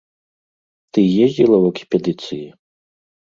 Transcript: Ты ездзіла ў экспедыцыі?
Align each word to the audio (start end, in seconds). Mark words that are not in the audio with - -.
Ты 0.95 0.99
ездзіла 1.25 1.57
ў 1.63 1.73
экспедыцыі? 1.73 2.45